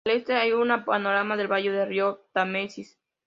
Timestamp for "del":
1.37-1.47, 1.71-1.87